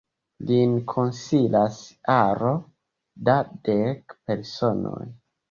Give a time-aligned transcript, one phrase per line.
[0.51, 1.81] Lin konsilas
[2.15, 2.55] aro
[3.29, 3.37] da
[3.69, 5.07] dek personoj.